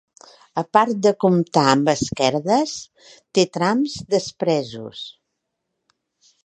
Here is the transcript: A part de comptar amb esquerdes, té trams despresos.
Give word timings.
A 0.61 0.61
part 0.77 0.95
de 1.07 1.11
comptar 1.23 1.65
amb 1.73 1.91
esquerdes, 1.93 2.73
té 3.39 3.47
trams 3.59 4.01
despresos. 4.17 5.07